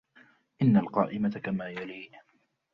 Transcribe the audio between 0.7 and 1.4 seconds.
القائمة